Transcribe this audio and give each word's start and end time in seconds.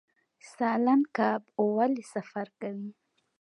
سالمن 0.53 1.01
کب 1.15 1.41
ولې 1.75 2.03
سفر 2.13 2.47
کوي؟ 2.59 2.89